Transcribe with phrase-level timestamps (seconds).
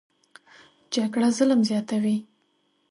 [0.93, 2.17] جګړه ظلم زیاتوي